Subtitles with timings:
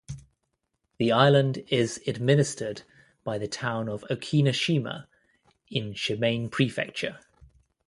[0.97, 2.81] The island is administered
[3.23, 5.05] by the town of Okinoshima
[5.69, 7.19] in Shimane Prefecture.